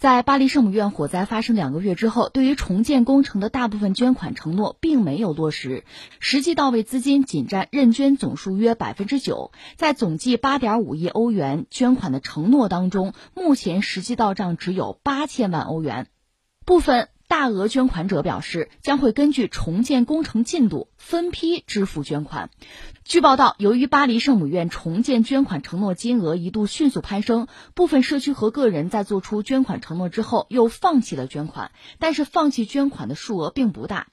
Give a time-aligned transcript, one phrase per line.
[0.00, 5.84] 在巴黎圣母院火灾发生两个月之后，对于重建工程的大部分捐款承诺并没有落实，
[6.20, 9.52] 实际到位资金仅占认捐总数约百分之九。
[9.76, 16.06] 在总计八点五亿欧元捐款的承诺当中，目前实际到账只有八千万欧元。
[16.64, 22.50] 部分大额捐款者表示，将会根据重建工程进度分批支付捐款。
[23.04, 34.08] 据报道，由于巴黎圣母院重建捐款承诺金额一度迅速攀升，部分社区和个人在做出捐款承诺之后又放弃了捐款，但是放弃捐款的数额并不大。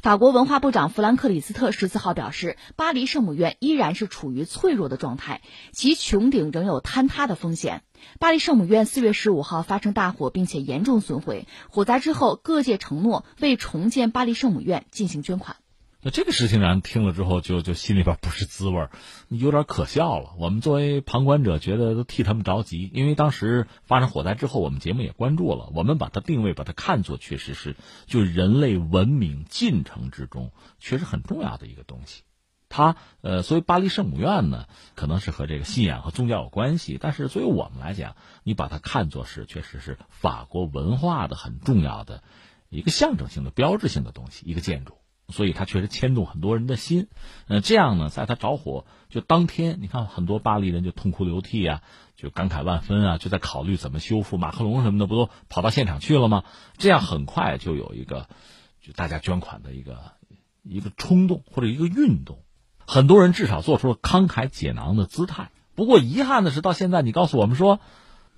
[0.00, 5.42] 法国文化部长弗兰克·里斯特十四号表示，巴黎圣母院依然是处于脆弱的状态，
[5.72, 7.82] 其穹顶仍有坍塌的风险。
[8.18, 11.46] 巴黎圣母院四月十五号发生大火，并且严重损毁。
[11.68, 15.56] 火灾之后，各界承诺为重建巴黎圣母院进行捐款。
[16.02, 18.90] 那这个事情让人听了之后，就就心里边不是滋味儿
[19.28, 20.30] 有点可笑了。
[20.38, 27.76] 我们作为旁观者，觉得都替他们着急，因为当时发生火灾之后，我们节目也关注了，我们把它定位，把它看作确实是
[28.06, 32.22] 就人类文明进程之中确实很重要的一个东西。
[32.70, 42.22] 它呃，所以巴黎圣母院呢，可能是和这个信仰和宗教有关系，但是作为我们来讲，你把它看作是确实是法国文化的很重要的
[42.70, 44.94] 一个象征性的标志性的东西，一个建筑。
[45.28, 47.06] 所以它确实牵动很多人的心，
[47.46, 51.82] 呃，这样呢，在它着火就当天，你看很多巴黎人就痛哭流涕啊，
[52.16, 54.38] 就感慨万分啊，就在考虑怎么修复。
[54.38, 56.42] 马克龙什么的不都跑到现场去了吗？
[56.78, 58.28] 这样很快就有一个
[58.80, 60.14] 就大家捐款的一个
[60.64, 62.42] 一个冲动或者一个运动，
[62.92, 65.52] 很多人至少做出了慷慨解囊的姿态。
[65.76, 67.78] 不过遗憾的是，到现在你告诉我们说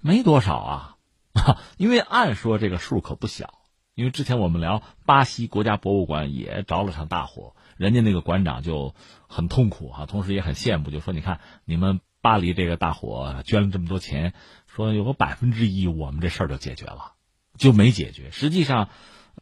[0.02, 0.96] 没多少啊，
[1.78, 3.54] 因为按说这个数可不小。
[3.94, 8.94] 因为之前我们聊巴西国家博物馆也着了场大火，人家那个馆长就
[9.26, 14.34] 很痛苦哈，同时也很羡慕，就说你看你们巴黎这个大火捐了这么多钱，
[14.66, 17.14] 说有个百分之一我们这事儿就解决了，
[17.56, 18.30] 就没解决。
[18.30, 18.90] 实际上，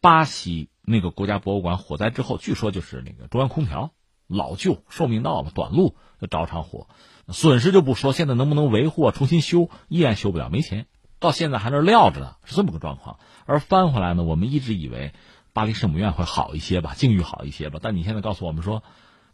[0.00, 3.90] 巴西那个国家博物馆火灾之后，据说就是那个中央空调
[4.30, 6.86] 老旧，寿命到了，短路就着场火，
[7.28, 10.86] 损失就不说，现在能不能维护重新修，依然修不了，没钱。
[11.18, 13.18] 到现在还那撂着呢，是这么个状况。
[13.44, 15.12] 而翻回来呢，我们一直以为
[15.52, 17.80] 巴黎圣母院会好一些吧，境遇好一些吧。
[17.82, 18.84] 但你现在告诉我们说，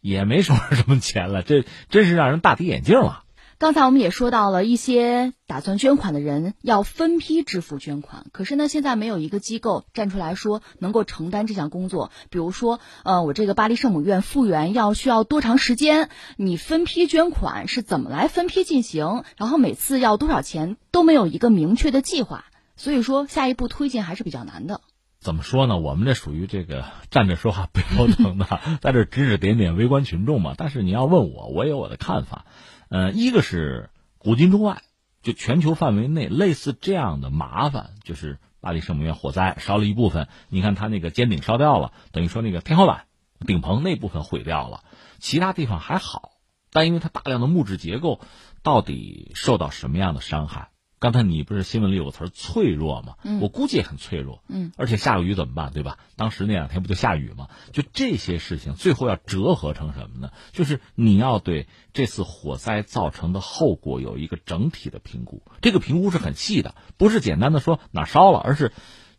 [0.00, 3.25] 也没什么什么钱了，这真是让人大跌眼镜了。
[3.59, 12.11] 刚才我们也说到了一些打算捐款的人要分批支付捐款，可是呢，现在没有一个机构站出来说能够承担这项工作。
[12.28, 16.11] 比如说，呃，我这个巴黎圣母院复原要需要多长时间？
[16.37, 19.25] 你分批捐款是怎么来分批进行？
[19.39, 22.45] 然后每次要多少钱都没有一个明确的计划，
[22.77, 24.83] 所以说下一步推进还是比较难的。
[25.19, 25.78] 怎么说呢？
[25.78, 30.53] 我们这属于这个站着说话不腰疼的， 在这指指点点围观群众嘛。
[30.59, 32.45] 但是你要问我，我有我的看法。
[32.88, 34.82] 呃，一个是古今中外，
[35.22, 43.06] 就全球范围内类似这样的麻烦，就是巴黎圣母院火灾烧了一部分，你看它那个尖顶烧掉了，等于说那个天花板、
[43.47, 44.84] 顶棚那部分毁掉了，
[45.19, 46.32] 其他地方还好，
[46.70, 48.20] 但因为它大量的木质结构，
[48.62, 50.68] 到底受到什么样的伤害？
[50.99, 53.17] 刚才你不是新闻里有个词儿脆弱吗？
[53.23, 54.43] 嗯，我估计也很脆弱。
[54.49, 55.73] 嗯，而且下个雨怎么办？
[55.75, 55.99] 对吧？
[56.17, 57.49] 当时那两天不就下雨吗？
[57.73, 60.31] 就这些事情，最后要折合成什么呢？
[60.53, 65.43] 就是你要对这次火灾造成的后果有一个整体的评估。
[65.61, 68.73] 这个评估是很细的，不是简单的说哪烧了，而是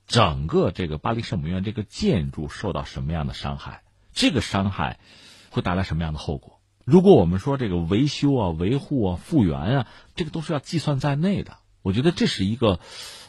[0.08, 3.84] 整个这个巴黎圣母院这个建筑受到什么样的伤害，
[4.14, 5.00] 这个伤害
[5.52, 6.60] 会带来什么样的后果？
[6.86, 11.58] 如果我们说这个维修啊、维护啊、复原啊，这个都是要计算在内的。
[11.88, 12.82] 我觉得这是一个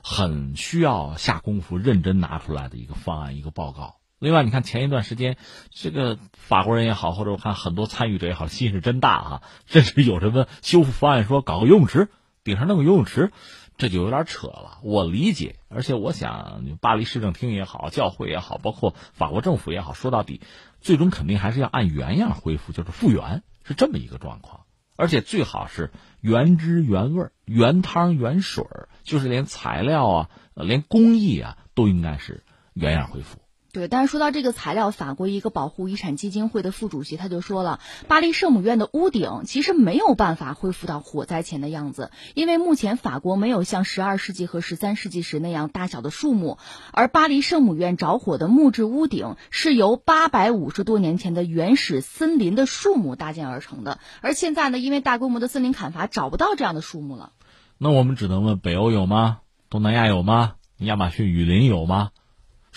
[0.02, 4.00] 很需要下功夫、认真拿出来的一个方案、一个报告。
[4.18, 5.36] 另外，你看前一段时间，
[5.70, 12.08] 这个法国人也好，或者我看很多参与者也好，心是真大哈，甚至有什么修复方案，说搞个游泳池，
[12.42, 13.30] 顶上弄个游泳池，
[13.76, 14.80] 这就有点扯了。
[14.82, 20.40] 我理解，而且我想，巴黎市政厅也好，教会也好，包括法国政府也好，说到底，
[20.80, 24.62] 最终肯定还是要按原样恢复，就是复原，是这么一个状况。
[24.98, 28.66] 而且最好是原汁原味、原汤原水
[29.04, 32.42] 就是连材料啊、连工艺啊，都应该是
[32.74, 33.38] 原样恢复。
[33.78, 37.78] 对，但是说到这个材料，法国一个保护遗产基金会的副主席他就说了，
[38.08, 46.58] 巴黎圣母院的屋顶其实没有办法恢复到火灾前的样子，因为目前法国没有像十二世纪和十三世纪时那样大小的树木，
[46.90, 57.30] 而巴黎圣母院着火的木质屋顶是由八百五十多年前的原始森林的树木搭建而成的，而现在呢，因为大规模的森林砍伐，找不到这样的树木了。
[57.78, 59.38] 那我们只能问：北欧有吗？
[59.70, 60.54] 东南亚有吗？
[60.78, 62.10] 亚马逊雨林有吗？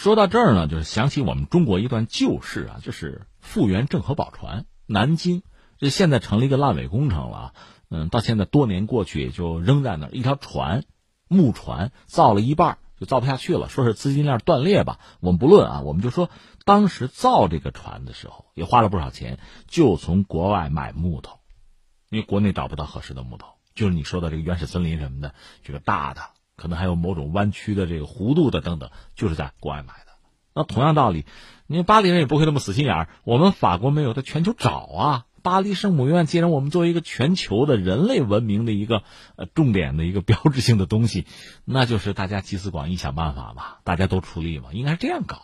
[0.02, 5.44] 说到这儿呢，就是想起我们中国一段旧事啊，就是复原郑和宝船，南京
[5.78, 7.54] 这现在成了一个烂尾工程了，
[7.88, 10.86] 嗯，到现在多年过去，也就扔在那儿一条船，
[11.28, 14.98] 木船造了一半，就造不下去了，说是资金链断裂吧。
[15.20, 16.32] 我们不论啊，我们就说
[16.66, 19.38] 当时造这个船的时候也花了不少钱，
[19.68, 21.38] 就从国外买木头，
[22.10, 26.22] 因为国内找不到合适的木头，就是你说的这个原始森林什么的，这个大的，
[26.62, 30.12] 可能还有某种弯曲的这个弧度的等等，就是在国外买的。
[30.54, 31.26] 那同样道理，
[31.66, 35.26] 你巴黎人也不会那么死心眼儿，我们法国没有，在全球找啊。
[35.42, 39.02] 巴黎圣母院，既然我们作为一个全球的人类文明的一个
[39.38, 41.26] 呃重点的一个标志性的东西，
[41.66, 45.42] 那就是大家集思广益想办法嘛，大家都出力嘛，应该是这样搞。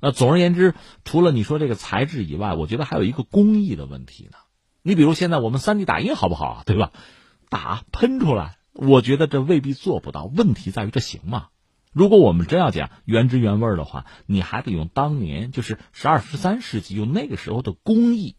[0.00, 0.74] 那总而言之，
[1.04, 4.38] 除了你说这个材质以外，我觉得还有一个工艺的问题呢。
[4.82, 6.62] 你比如现在我们三 D 打印好不好？
[6.66, 6.92] 对吧？
[7.48, 10.24] 打喷出来，我觉得这未必做不到。
[10.24, 11.48] 问题在于这行吗？
[11.92, 18.36] 如果我们真要讲原汁原味的话，你还得用当年就是十二十三世纪用那个时候的工艺。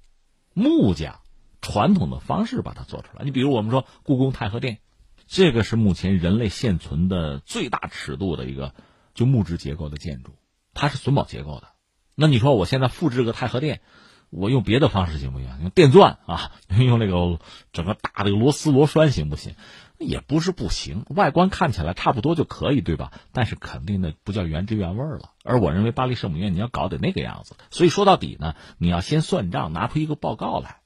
[0.56, 1.20] 木匠
[1.62, 3.24] 传统的方式把它做出来。
[3.26, 4.80] 你比如我们说故宫太和殿，
[5.28, 8.74] 这个是目前人类现存的最大尺度的一个
[9.14, 10.32] 就木质结构的建筑，
[10.74, 11.68] 它是榫卯结构的。
[12.16, 13.82] 那你说我现在复制个太和殿，
[14.30, 15.48] 我用别的方式行不行？
[15.62, 17.40] 用电钻啊， 用那个
[17.72, 19.56] 整个大的螺丝螺栓行不行？
[20.04, 23.12] 也不是不行，外观看起来差不多就可以，对吧？
[23.32, 25.32] 但是肯定的不叫原汁原味了。
[25.44, 30.78] 而我认为巴黎圣母院你要搞得那个样子，所以说到底呢，你要先算账，拿出一个报告来，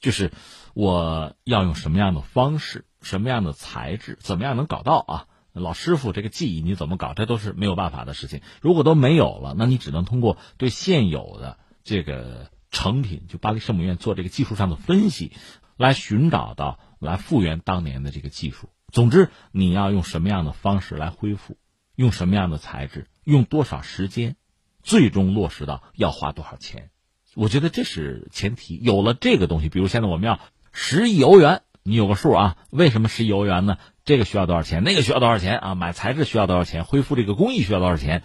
[0.00, 0.32] 就是
[0.74, 5.26] 我要用什么样的方式、什么样的材质、怎么样能搞到啊？
[5.52, 7.12] 老师傅这个技艺你怎么搞？
[7.12, 8.40] 这都是没有办法的事情。
[8.62, 15.32] 如果都没有了，那你只能通过对现有的这个成品，就巴黎圣母院做这个技术上的分析，
[15.76, 16.78] 来寻找到。
[17.02, 18.68] 来复原当年的这个技术。
[18.92, 21.56] 总之，你要用什么样的方式来恢复，
[21.96, 24.36] 用什么样的材质，用多少时间，
[24.82, 26.90] 最终落实到要花多少钱，
[27.34, 28.78] 我觉得这是前提。
[28.82, 30.40] 有了这个东西，比如现在我们要
[30.72, 32.56] 十亿欧元，你有个数啊？
[32.70, 33.78] 为什么十亿欧元呢？
[34.04, 34.84] 这个需要多少钱？
[34.84, 35.74] 那个需要多少钱啊？
[35.74, 36.84] 买材质需要多少钱？
[36.84, 38.22] 恢复这个工艺需要多少钱？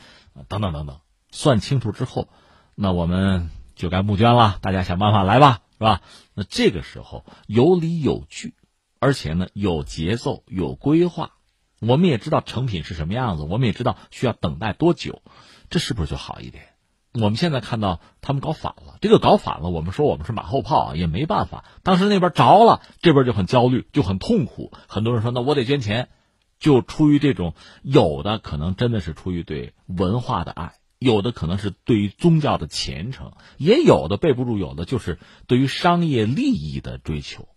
[0.47, 1.00] 等等等等，
[1.31, 2.27] 算清楚之后，
[2.75, 4.59] 那我们就该募捐了。
[4.62, 6.01] 大家想办法来吧，是吧？
[6.33, 8.53] 那这个时候有理有据。
[9.00, 11.32] 而且呢，有节奏，有规划，
[11.80, 15.22] 我们也知道成品是什么样子，我们也知道需要等待多久，
[15.70, 16.64] 这是不是就好一点？
[17.14, 21.66] 我们现在看到他们搞反了，这个搞反了，我们说我们是马后炮也没办法。
[21.82, 24.72] 当时那边着了，这边就很焦虑，就很痛苦。
[24.88, 26.10] 很多人说，那我得捐钱，
[26.60, 35.18] 就出于这种，有的可能真的是出于对文化的爱，有的可能是对于宗教的虔诚，也有的备不住，有的就是
[35.48, 37.48] 对于商业利益的追求。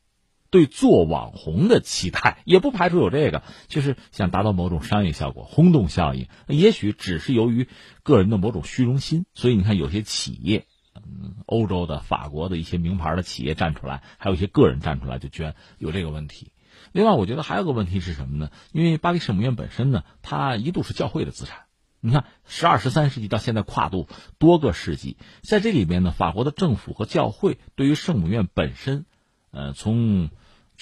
[0.50, 6.26] 对做网红的期待，也不排除有这个，就是想达到某种商业效果、轰动效应。
[6.48, 7.68] 也许只是由于
[8.02, 16.52] 个人的某种虚荣心，所以你看有些企业，嗯，欧洲的、法国的一些名牌的企业站出来，还有一些个人站出来就捐，有这个问题。
[16.92, 18.50] 另外，我觉得还有个问题是什么呢？
[18.72, 21.66] 因为巴黎圣母院本身呢，它一度是教会的资产。
[22.00, 24.08] 你看，十二、十三世纪到现在跨度
[24.38, 29.04] 多个世纪，在这里边呢，法国的政府和教会对于圣母院本身，
[29.50, 30.30] 呃，从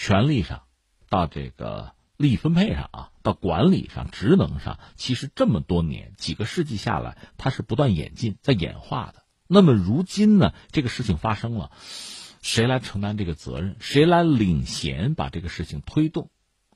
[0.00, 0.62] 权力上，
[1.08, 9.24] 到这个利益分配上啊，到管理上、职能上，其实这么多年几个世纪下来，它是不断演进、在演化的。
[9.48, 11.72] 那么如今呢，这个事情发生了，
[12.42, 13.74] 谁来承担这个责任？
[13.80, 16.30] 谁来领衔把这个事情推动？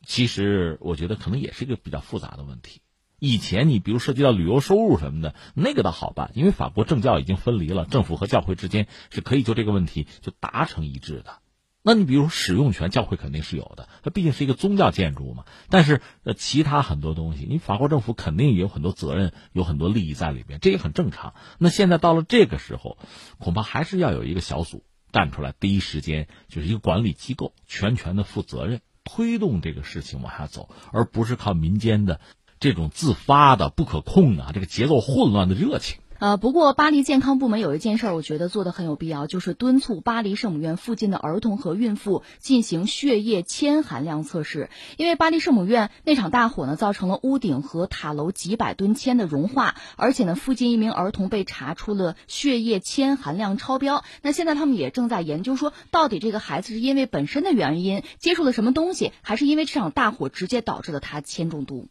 [0.04, 2.80] 其实我觉得可能也是一个比较复杂的问题。
[3.20, 11.38] 以前你比如涉及到旅游收入什么的，那个倒好办，因为法国政教已经分离了，政府和教会之间是可以就这个问题就达成一致的。
[11.84, 15.44] 那你比如使用权，教会肯定是有的，它毕竟是一个宗教建筑嘛。
[15.68, 21.34] 但是呃，其他很多东西，你法国政府肯定也有很多责任，有很多利益在里边，这也很正常。
[21.58, 22.98] 那现在到了这个时候，
[23.38, 32.20] 恐怕还是要有一个小组站出来，第一时间就是一个管理机构，全权的负责任，推动这个事情往下走，而不是靠民间的
[32.60, 35.98] 这种自发的、不可控的、这个节奏混乱的热情。
[36.22, 44.70] 呃，不过巴黎健康部门有一件事儿，我觉得做的很有必要，就是敦促巴黎圣母院附近的儿童和孕妇进行血液铅含量测试。
[44.98, 54.04] 因为巴黎圣母院那场大火呢，造成了屋顶和塔楼几百吨铅的融化，而且呢，附近一名儿童被查出了血液铅含量超标。
[54.22, 61.88] 那现在他们也正在研究说，到底这个孩子是因为本身的原因接触了什么东西，还是因为这场大火直接导致了他铅中毒？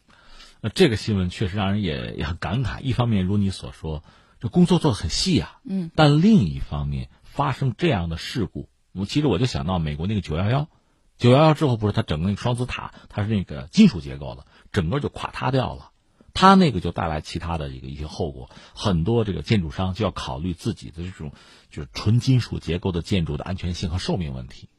[0.61, 2.79] 那这个新闻确实让人也也很感慨。
[2.79, 4.01] 一方面，如你所说。
[4.41, 10.67] 这工作做的很细啊，嗯，但另一方面发生这样的事故，我其实我就想到美国那个九幺幺，
[11.19, 15.91] 九幺幺之后不是它整个那个双子塔，它是那个金属结构的，整个就垮塌掉了，
[16.33, 21.33] 它那个就带来其他的一个一些后果，很多这个建筑商就要考虑自己的这种
[21.69, 24.69] 就是纯金属结构的建筑的安全性和寿命问题，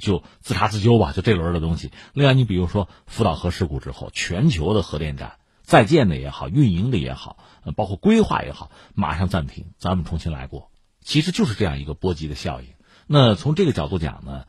[0.00, 1.90] 就自查自纠吧，就这轮的东西。
[2.14, 5.34] 另外，你比如说福岛核事故之后，全球的核电站。
[5.70, 7.36] 在建的也好，运营的也好，
[7.76, 10.72] 包括规划也好，马上暂停，咱们重新来过。
[11.00, 12.66] 其实就是这样一个波及的效应。
[13.06, 14.46] 那从这个角度讲呢，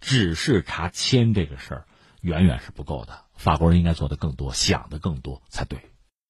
[0.00, 1.84] 只是查签这个事儿，
[2.22, 3.20] 远远是不够的。
[3.34, 5.91] 法国人应该做的更多，想的更多才对。